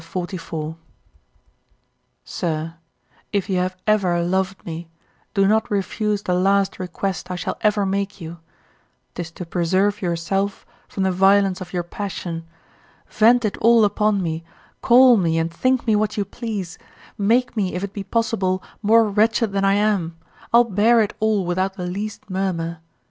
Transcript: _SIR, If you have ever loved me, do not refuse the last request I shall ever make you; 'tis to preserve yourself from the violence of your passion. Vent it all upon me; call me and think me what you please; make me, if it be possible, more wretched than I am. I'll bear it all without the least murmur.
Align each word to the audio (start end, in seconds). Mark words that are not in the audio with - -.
_SIR, 2.23 2.73
If 3.31 3.47
you 3.51 3.57
have 3.59 3.77
ever 3.85 4.19
loved 4.23 4.65
me, 4.65 4.89
do 5.35 5.47
not 5.47 5.69
refuse 5.69 6.23
the 6.23 6.33
last 6.33 6.79
request 6.79 7.29
I 7.29 7.35
shall 7.35 7.55
ever 7.61 7.85
make 7.85 8.19
you; 8.19 8.39
'tis 9.13 9.29
to 9.33 9.45
preserve 9.45 10.01
yourself 10.01 10.65
from 10.87 11.03
the 11.03 11.11
violence 11.11 11.61
of 11.61 11.71
your 11.71 11.83
passion. 11.83 12.47
Vent 13.11 13.45
it 13.45 13.57
all 13.57 13.85
upon 13.85 14.23
me; 14.23 14.43
call 14.81 15.17
me 15.17 15.37
and 15.37 15.53
think 15.53 15.85
me 15.85 15.95
what 15.95 16.17
you 16.17 16.25
please; 16.25 16.79
make 17.15 17.55
me, 17.55 17.75
if 17.75 17.83
it 17.83 17.93
be 17.93 18.03
possible, 18.03 18.63
more 18.81 19.07
wretched 19.07 19.51
than 19.51 19.63
I 19.63 19.75
am. 19.75 20.17
I'll 20.51 20.63
bear 20.63 20.99
it 21.01 21.13
all 21.19 21.45
without 21.45 21.75
the 21.75 21.85
least 21.85 22.27
murmur. 22.27 22.79